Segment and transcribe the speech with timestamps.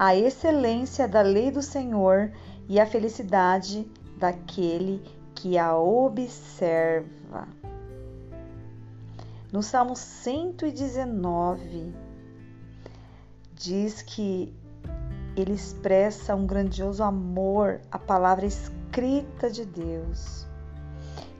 [0.00, 2.32] a excelência da lei do Senhor
[2.66, 5.02] e a felicidade daquele
[5.34, 7.46] que a observa.
[9.52, 11.94] No Salmo 119,
[13.52, 14.56] diz que
[15.36, 20.46] ele expressa um grandioso amor à palavra escrita de Deus.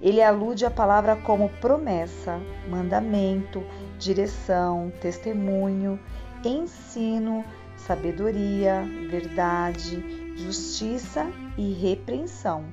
[0.02, 2.38] Ele alude à palavra como promessa,
[2.68, 3.64] mandamento,
[3.98, 5.98] direção, testemunho,
[6.44, 7.42] ensino,
[7.86, 11.26] sabedoria, verdade, justiça
[11.56, 12.64] e repreensão.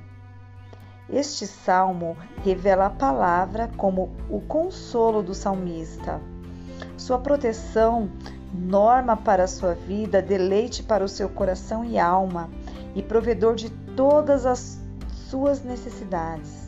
[1.10, 6.20] Este salmo revela a palavra como o consolo do salmista,
[6.96, 8.10] sua proteção,
[8.52, 12.50] norma para a sua vida, deleite para o seu coração e alma,
[12.94, 14.78] e provedor de todas as
[15.28, 16.67] suas necessidades.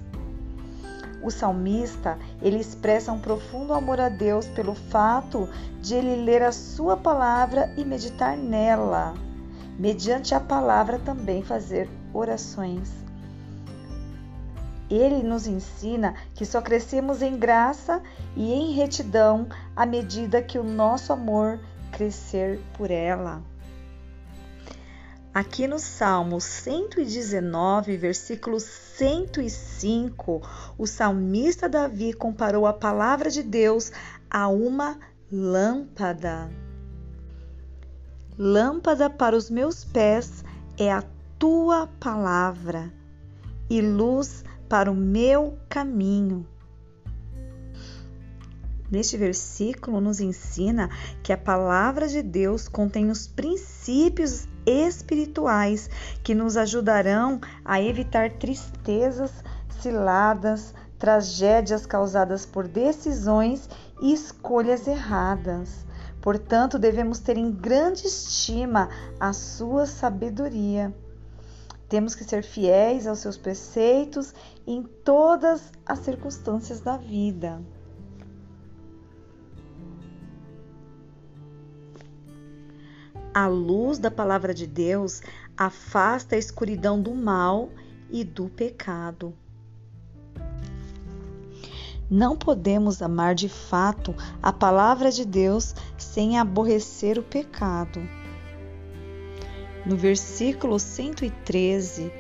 [1.23, 5.49] O salmista, ele expressa um profundo amor a Deus pelo fato
[5.81, 9.15] de ele ler a sua palavra e meditar nela.
[9.79, 12.91] Mediante a palavra também fazer orações.
[14.91, 18.03] Ele nos ensina que só crescemos em graça
[18.35, 19.47] e em retidão
[19.77, 21.61] à medida que o nosso amor
[21.93, 23.43] crescer por ela.
[25.33, 30.43] Aqui no Salmo 119, versículo 105,
[30.77, 33.93] o salmista Davi comparou a palavra de Deus
[34.29, 34.99] a uma
[35.31, 36.51] lâmpada.
[38.37, 40.45] Lâmpada para os meus pés
[40.77, 41.05] é a
[41.39, 42.93] tua palavra
[43.71, 46.45] e luz para o meu caminho.
[48.91, 50.91] Neste versículo nos ensina
[51.23, 55.89] que a palavra de Deus contém os princípios espirituais
[56.25, 59.31] que nos ajudarão a evitar tristezas,
[59.81, 63.69] ciladas, tragédias causadas por decisões
[64.03, 65.87] e escolhas erradas.
[66.21, 70.93] Portanto, devemos ter em grande estima a sua sabedoria.
[71.89, 74.35] Temos que ser fiéis aos seus preceitos
[74.67, 77.63] em todas as circunstâncias da vida.
[83.33, 85.23] A luz da palavra de Deus
[85.57, 87.71] afasta a escuridão do mal
[88.11, 89.33] e do pecado.
[92.11, 98.03] Não podemos amar de fato a palavra de Deus sem aborrecer o pecado.
[99.87, 102.13] No versículo 113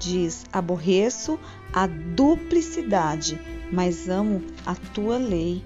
[0.00, 1.38] diz: Aborreço
[1.72, 3.40] a duplicidade,
[3.72, 5.64] mas amo a tua lei.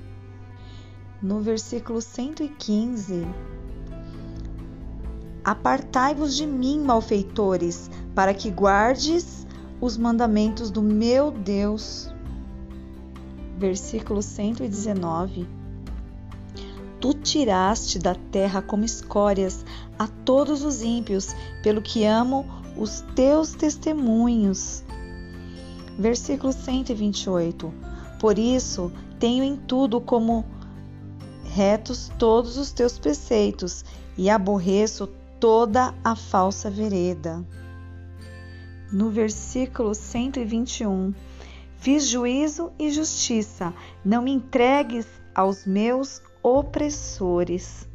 [1.23, 3.27] No versículo 115,
[5.45, 9.45] Apartai-vos de mim, malfeitores, para que guardes
[9.81, 12.09] os mandamentos do meu Deus.
[13.59, 15.47] Versículo 119.
[17.01, 19.65] Tu tiraste da terra como escórias
[19.99, 24.85] a todos os ímpios, pelo que amo os teus testemunhos.
[25.99, 27.73] Versículo 128.
[28.21, 30.45] Por isso tenho em tudo como
[31.45, 33.85] retos todos os teus preceitos
[34.17, 35.09] e aborreço
[35.43, 37.45] toda a falsa vereda.
[38.93, 41.13] No versículo 121,
[41.79, 45.05] fiz juízo e justiça, não me entregues
[45.35, 47.89] aos meus opressores.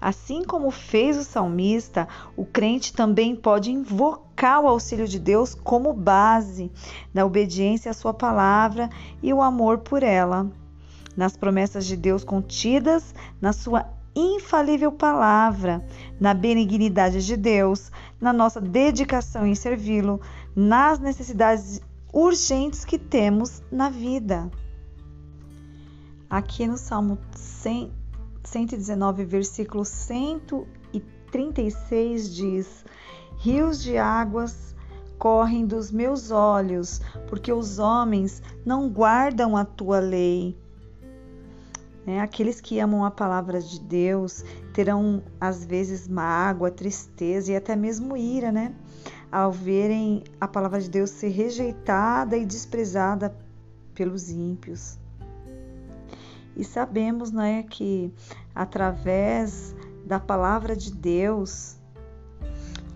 [0.00, 5.92] Assim como fez o salmista, o crente também pode invocar o auxílio de Deus como
[5.92, 6.72] base
[7.12, 8.88] da obediência à sua palavra
[9.22, 10.50] e o amor por ela.
[11.14, 15.82] Nas promessas de Deus contidas na sua infalível palavra,
[16.20, 17.90] na benignidade de Deus,
[18.20, 20.20] na nossa dedicação em servi-lo,
[20.54, 21.80] nas necessidades
[22.12, 24.50] urgentes que temos na vida.
[26.28, 27.90] Aqui no Salmo 100,
[28.44, 32.84] 119, versículo 136 diz:
[33.38, 34.74] Rios de águas
[35.18, 40.56] correm dos meus olhos, porque os homens não guardam a tua lei.
[42.06, 42.20] Né?
[42.20, 48.16] Aqueles que amam a palavra de Deus terão às vezes mágoa, tristeza e até mesmo
[48.16, 48.74] ira, né?
[49.30, 53.34] Ao verem a palavra de Deus ser rejeitada e desprezada
[53.94, 54.98] pelos ímpios.
[56.56, 58.12] E sabemos, né, que
[58.54, 61.76] através da palavra de Deus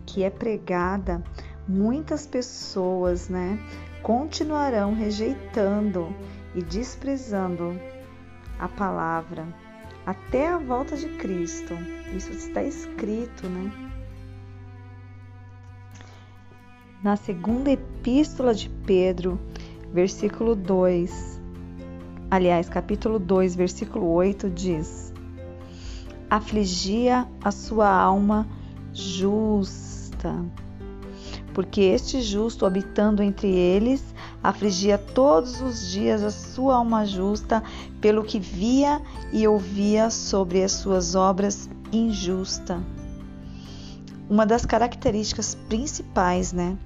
[0.05, 1.23] que é pregada,
[1.67, 3.59] muitas pessoas, né,
[4.03, 6.15] continuarão rejeitando
[6.55, 7.79] e desprezando
[8.59, 9.47] a palavra
[10.05, 11.75] até a volta de Cristo.
[12.15, 13.73] Isso está escrito, né?
[17.03, 19.39] Na segunda epístola de Pedro,
[19.93, 21.41] versículo 2,
[22.31, 25.13] aliás, capítulo 2, versículo 8 diz:
[26.29, 28.47] afligia a sua alma
[28.93, 30.45] justa.
[31.55, 34.15] Porque este justo, habitando entre eles,
[34.49, 37.63] afligia todos os dias a sua alma justa,
[38.01, 39.03] pelo que via
[39.33, 42.81] e ouvia sobre as suas obras injusta.
[44.29, 46.79] Uma das características principais, né,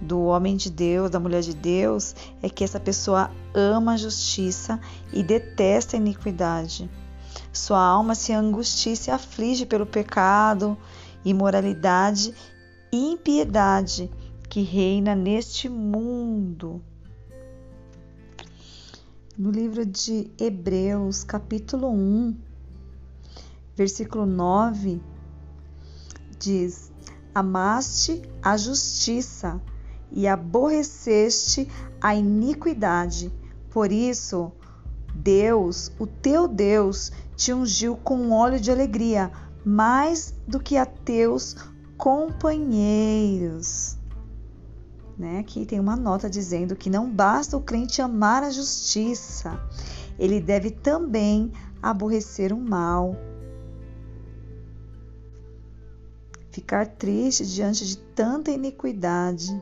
[0.00, 4.78] do homem de Deus, da mulher de Deus, é que essa pessoa ama a justiça
[5.12, 6.90] e detesta a iniquidade.
[7.52, 10.76] Sua alma se angustia e se aflige pelo pecado,
[11.24, 12.34] imoralidade
[12.92, 14.10] e impiedade
[14.48, 16.82] que reina neste mundo.
[19.38, 22.36] No livro de Hebreus, capítulo 1,
[23.76, 25.00] versículo 9,
[26.40, 26.90] diz:
[27.32, 29.62] Amaste a justiça
[30.10, 31.68] e aborreceste
[32.00, 33.32] a iniquidade.
[33.70, 34.50] Por isso,
[35.14, 39.30] Deus, o teu Deus, te ungiu com óleo de alegria,
[39.64, 41.54] mais do que a teus
[41.96, 43.97] companheiros.
[45.18, 45.40] Né?
[45.40, 49.60] Aqui tem uma nota dizendo que não basta o crente amar a justiça,
[50.18, 53.16] ele deve também aborrecer o mal.
[56.50, 59.60] Ficar triste diante de tanta iniquidade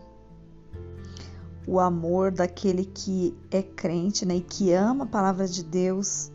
[1.66, 6.30] o amor daquele que é crente né, e que ama a palavra de Deus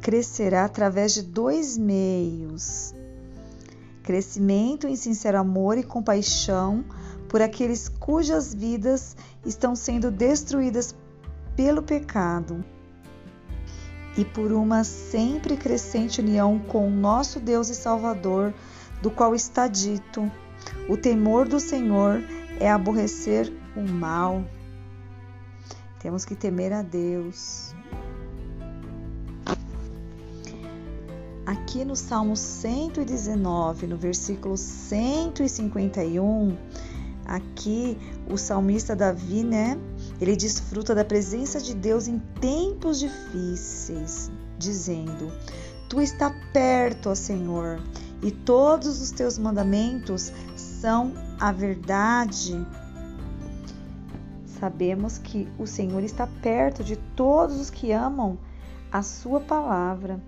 [0.00, 2.94] crescerá através de dois meios:
[4.08, 6.82] crescimento em sincero amor e compaixão
[7.28, 9.14] por aqueles cujas vidas
[9.44, 10.96] estão sendo destruídas
[11.54, 12.64] pelo pecado
[14.16, 18.54] e por uma sempre crescente união com o nosso Deus e Salvador,
[19.02, 20.32] do qual está dito:
[20.88, 22.24] o temor do Senhor
[22.58, 24.42] é aborrecer o mal.
[26.00, 27.74] Temos que temer a Deus.
[31.78, 36.56] Aqui no Salmo 119, no versículo 151,
[37.24, 37.96] aqui
[38.28, 39.78] o salmista Davi, né?
[40.20, 44.28] Ele desfruta da presença de Deus em tempos difíceis,
[44.58, 45.30] dizendo:
[45.88, 47.80] Tu está perto, ó Senhor,
[48.24, 52.60] e todos os teus mandamentos são a verdade.
[54.58, 58.36] Sabemos que o Senhor está perto de todos os que amam
[58.90, 60.20] a Sua palavra.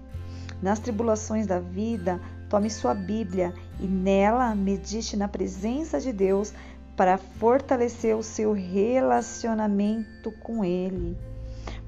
[0.63, 6.53] Nas tribulações da vida, tome sua Bíblia e nela medite na presença de Deus
[6.97, 11.17] para fortalecer o seu relacionamento com Ele.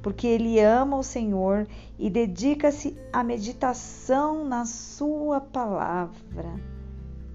[0.02, 1.66] Porque ele ama o Senhor
[1.98, 6.54] e dedica-se à meditação na Sua palavra,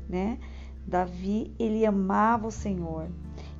[0.09, 0.37] né?
[0.85, 3.09] Davi, ele amava o Senhor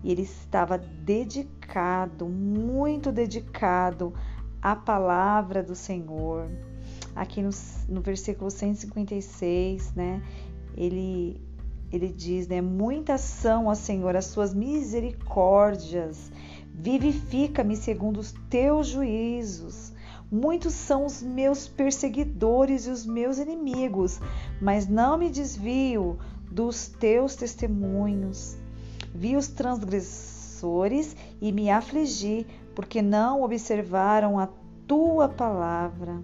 [0.04, 4.14] e ele estava dedicado, muito dedicado
[4.62, 6.50] à palavra do Senhor.
[7.18, 7.50] Aqui no,
[7.90, 10.22] no versículo 156, né,
[10.76, 11.42] ele,
[11.92, 16.32] ele diz, né, muitas são, ó Senhor, as suas misericórdias,
[16.72, 19.92] vivifica-me segundo os teus juízos.
[20.32, 24.20] Muitos são os meus perseguidores e os meus inimigos,
[24.62, 26.20] mas não me desvio
[26.52, 28.56] dos teus testemunhos.
[29.16, 34.48] Vi os transgressores e me afligi, porque não observaram a
[34.86, 36.22] tua palavra.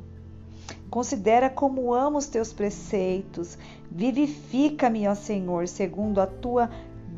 [0.94, 3.58] Considera como amo os teus preceitos.
[3.90, 6.70] Vivifica-me, ó Senhor, segundo a tua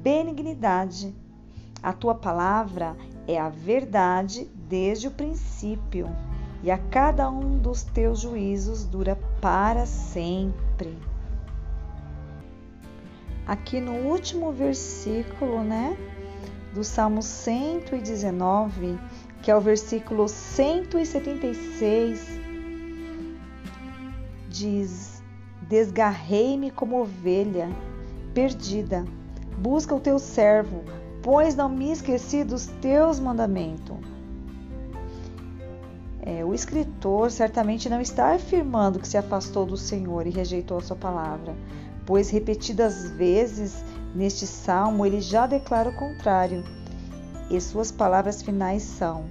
[0.02, 1.14] benignidade.
[1.84, 2.96] A tua palavra
[3.28, 6.08] é a verdade desde o princípio,
[6.64, 10.98] e a cada um dos teus juízos dura para sempre
[13.46, 15.98] aqui no último versículo, né,
[16.74, 18.98] do Salmo 119,
[19.44, 22.45] que é o versículo 176,
[24.56, 25.22] diz:
[25.68, 27.70] Desgarrei-me como ovelha
[28.34, 29.06] perdida.
[29.58, 30.84] Busca o teu servo,
[31.22, 33.98] pois não me esqueci dos teus mandamentos.
[36.22, 40.82] É, o escritor certamente não está afirmando que se afastou do Senhor e rejeitou a
[40.82, 41.56] sua palavra,
[42.06, 43.84] pois repetidas vezes
[44.16, 46.64] neste salmo ele já declara o contrário.
[47.50, 49.26] E suas palavras finais são: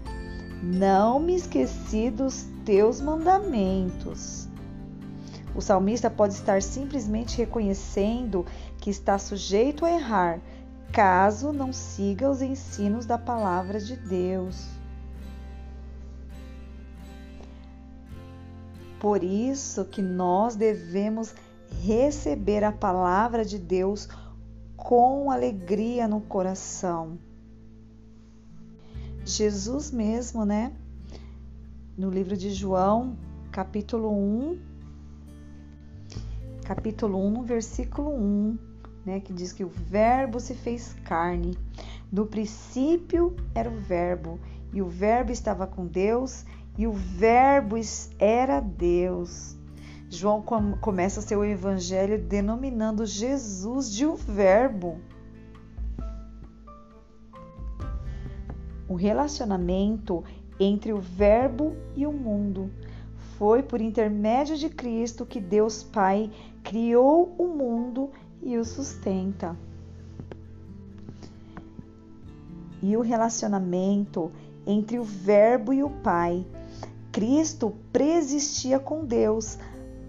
[0.63, 4.49] Não me esqueci dos teus mandamentos.
[5.55, 8.45] O salmista pode estar simplesmente reconhecendo
[8.79, 10.41] que está sujeito a errar,
[10.93, 14.67] caso não siga os ensinos da palavra de Deus.
[18.99, 21.35] Por isso que nós devemos
[21.83, 24.09] receber a palavra de Deus
[24.77, 27.19] com alegria no coração.
[29.25, 30.73] Jesus mesmo, né?
[31.97, 33.17] No livro de João,
[33.51, 34.59] capítulo 1,
[36.65, 38.59] capítulo 1, versículo 1,
[39.05, 41.57] né, que diz que o verbo se fez carne.
[42.11, 44.41] No princípio era o verbo,
[44.73, 46.45] e o verbo estava com Deus,
[46.77, 47.77] e o verbo
[48.19, 49.57] era Deus.
[50.09, 50.43] João
[50.81, 55.01] começa seu evangelho denominando Jesus de o verbo.
[58.89, 60.23] O relacionamento
[60.59, 62.71] entre o Verbo e o mundo.
[63.37, 66.31] Foi por intermédio de Cristo que Deus Pai
[66.65, 68.11] criou o mundo
[68.43, 69.57] e o sustenta.
[72.83, 74.33] E o relacionamento
[74.67, 76.45] entre o Verbo e o Pai.
[77.13, 79.57] Cristo preexistia com Deus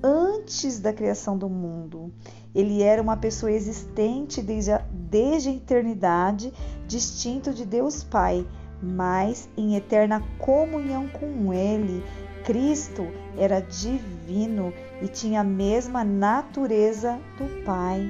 [0.01, 2.11] antes da criação do mundo.
[2.55, 6.51] Ele era uma pessoa existente desde a, desde a eternidade,
[6.87, 8.47] distinto de Deus Pai
[8.81, 12.03] mas em eterna comunhão com Ele.
[12.45, 14.71] Cristo era divino
[15.01, 18.07] e tinha a mesma natureza do Pai.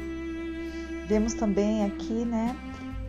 [1.07, 2.53] Vemos também aqui, né,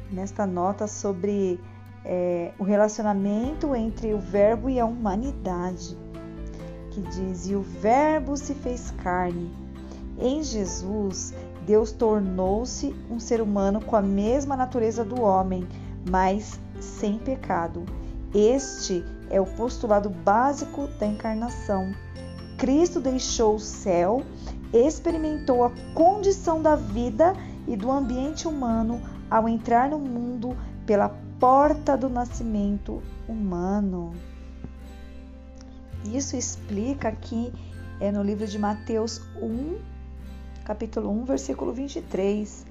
[0.08, 1.58] nesta nota sobre
[2.04, 5.98] é, o relacionamento entre o Verbo e a humanidade,
[6.92, 9.50] que diz: E o Verbo se fez carne.
[10.20, 11.34] Em Jesus,
[11.66, 15.66] Deus tornou-se um ser humano com a mesma natureza do homem,
[16.08, 17.84] mas sem pecado.
[18.32, 21.92] Este é o postulado básico da encarnação.
[22.58, 24.22] Cristo deixou o céu,
[24.72, 27.34] experimentou a condição da vida
[27.66, 30.56] e do ambiente humano ao entrar no mundo
[30.86, 34.14] pela porta do nascimento humano.
[36.04, 37.52] Isso explica aqui
[37.98, 39.78] é no livro de Mateus 1,
[40.64, 42.66] capítulo 1, versículo 23.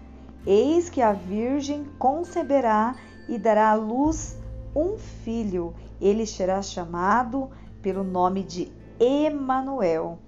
[0.45, 2.95] Eis que a virgem conceberá
[3.27, 4.37] e dará à luz
[4.75, 5.73] um filho.
[6.01, 7.49] Ele será chamado
[7.81, 10.19] pelo nome de Emanuel.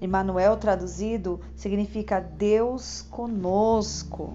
[0.00, 4.34] Emanuel traduzido significa Deus conosco.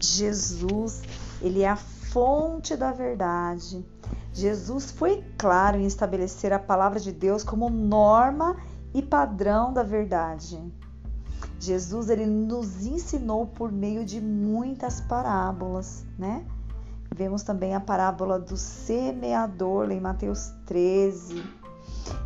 [0.00, 1.02] Jesus,
[1.40, 3.84] ele é a fonte da verdade.
[4.32, 8.56] Jesus foi claro em estabelecer a palavra de Deus como norma
[8.94, 10.58] e padrão da verdade.
[11.60, 16.44] Jesus ele nos ensinou por meio de muitas parábolas, né?
[17.14, 21.44] Vemos também a parábola do semeador em Mateus 13.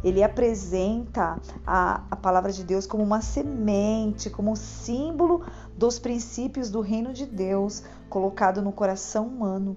[0.05, 5.45] Ele apresenta a, a palavra de Deus como uma semente, como um símbolo
[5.77, 9.77] dos princípios do reino de Deus colocado no coração humano.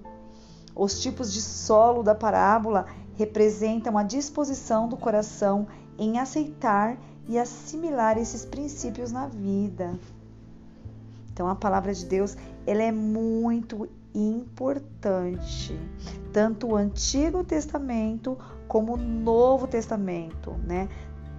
[0.76, 2.86] Os tipos de solo da parábola
[3.16, 5.66] representam a disposição do coração
[5.98, 6.96] em aceitar
[7.28, 9.92] e assimilar esses princípios na vida.
[11.32, 12.36] Então a palavra de Deus,
[12.66, 15.78] ela é muito importante,
[16.32, 18.36] tanto o Antigo Testamento
[18.66, 20.88] como o Novo Testamento, né?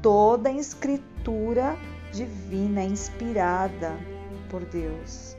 [0.02, 1.78] Toda a escritura
[2.12, 3.98] divina inspirada
[4.50, 5.36] por Deus.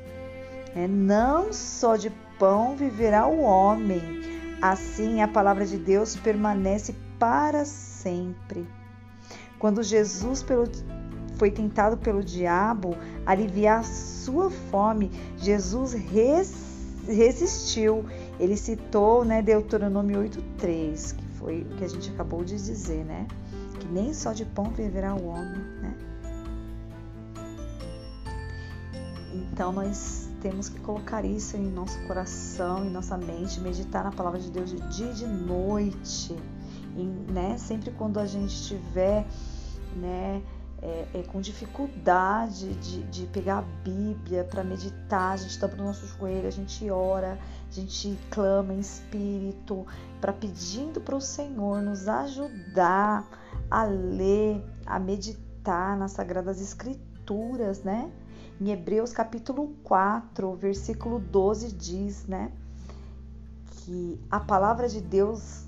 [0.74, 4.00] É, não só de pão viverá o homem,
[4.60, 8.66] assim a palavra de Deus permanece para sempre.
[9.58, 10.64] Quando Jesus pelo,
[11.36, 12.96] foi tentado pelo diabo
[13.26, 16.71] aliviar sua fome, Jesus res,
[17.06, 18.04] resistiu.
[18.38, 23.26] Ele citou né, Deuteronômio 8,3, que foi o que a gente acabou de dizer, né?
[23.78, 25.94] Que nem só de pão viverá o homem, né?
[29.34, 34.40] Então nós temos que colocar isso em nosso coração, em nossa mente, meditar na palavra
[34.40, 36.36] de Deus de dia e de noite.
[36.96, 39.26] E, né, sempre quando a gente estiver
[39.96, 40.42] né,
[40.82, 45.84] é, é, com dificuldade de, de pegar a Bíblia para meditar, a gente dobra o
[45.84, 47.38] nosso joelho, a gente ora,
[47.70, 49.86] a gente clama em espírito,
[50.20, 53.24] para pedindo para o Senhor nos ajudar
[53.70, 58.10] a ler, a meditar nas Sagradas Escrituras, né?
[58.60, 62.50] Em Hebreus capítulo 4, versículo 12 diz, né?
[63.70, 65.64] Que a palavra de Deus,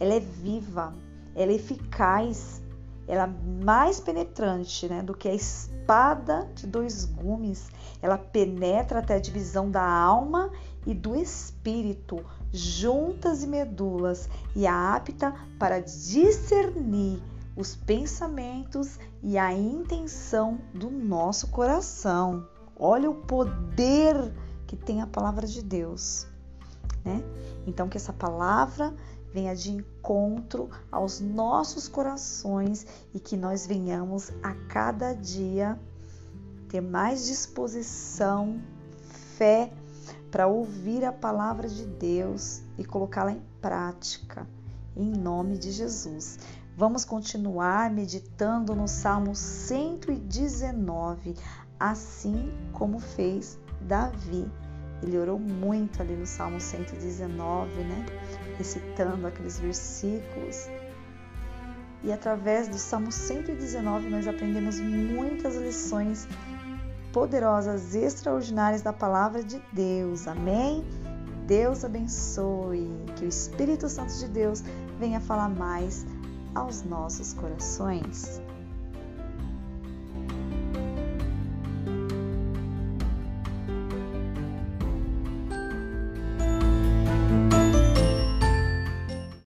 [0.00, 0.92] ela é viva,
[1.36, 2.60] ela é eficaz,
[3.08, 7.68] ela é mais penetrante né, do que a espada de dois gumes.
[8.02, 10.50] Ela penetra até a divisão da alma
[10.84, 17.22] e do espírito, juntas e medulas, e é apta para discernir
[17.56, 22.46] os pensamentos e a intenção do nosso coração.
[22.78, 24.32] Olha o poder
[24.66, 26.26] que tem a palavra de Deus,
[27.04, 27.22] né?
[27.66, 28.94] Então que essa palavra
[29.36, 35.78] venha de encontro aos nossos corações e que nós venhamos a cada dia
[36.70, 38.58] ter mais disposição,
[39.36, 39.70] fé
[40.30, 44.46] para ouvir a palavra de Deus e colocá-la em prática.
[44.96, 46.38] em nome de Jesus.
[46.74, 51.34] Vamos continuar meditando no Salmo 119,
[51.78, 54.50] assim como fez Davi.
[55.02, 58.06] Ele orou muito ali no Salmo 119, né?
[58.58, 60.68] Recitando aqueles versículos.
[62.02, 66.28] E através do Salmo 119 nós aprendemos muitas lições
[67.12, 70.28] poderosas, extraordinárias da palavra de Deus.
[70.28, 70.84] Amém?
[71.46, 74.62] Deus abençoe, que o Espírito Santo de Deus
[74.98, 76.04] venha falar mais
[76.54, 78.40] aos nossos corações.